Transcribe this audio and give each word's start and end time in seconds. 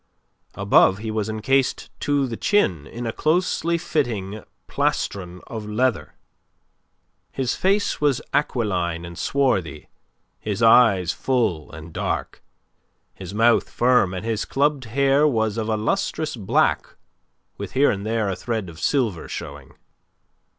Above 0.55 0.97
he 0.97 1.11
was 1.11 1.29
encased 1.29 1.91
to 1.99 2.25
the 2.25 2.35
chin 2.35 2.87
in 2.87 3.05
a 3.05 3.11
closely 3.13 3.77
fitting 3.77 4.43
plastron 4.67 5.41
of 5.45 5.67
leather. 5.69 6.15
His 7.31 7.53
face 7.53 8.01
was 8.01 8.19
aquiline 8.33 9.05
and 9.05 9.15
swarthy, 9.15 9.89
his 10.39 10.63
eyes 10.63 11.11
full 11.13 11.71
and 11.71 11.93
dark, 11.93 12.41
his 13.13 13.35
mouth 13.35 13.69
firm 13.69 14.15
and 14.15 14.25
his 14.25 14.43
clubbed 14.43 14.85
hair 14.85 15.27
was 15.27 15.55
of 15.55 15.69
a 15.69 15.77
lustrous 15.77 16.35
black 16.35 16.95
with 17.59 17.73
here 17.73 17.91
and 17.91 18.03
there 18.03 18.27
a 18.27 18.35
thread 18.35 18.69
of 18.69 18.79
silver 18.79 19.27
showing. 19.27 19.75